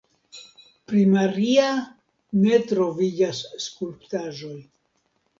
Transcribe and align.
Pri 0.91 1.01
Maria 1.09 1.65
ne 2.45 2.57
troviĝas 2.71 3.41
skulptaĵoj. 3.65 4.57